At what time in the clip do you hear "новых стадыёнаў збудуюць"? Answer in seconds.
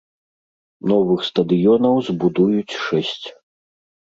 0.91-2.77